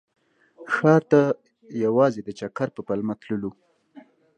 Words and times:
ښار 0.73 1.01
ته 1.11 1.19
یوازې 1.85 2.21
د 2.23 2.29
چکر 2.39 2.67
په 2.75 2.81
پلمه 2.87 3.13
تللو. 3.21 3.51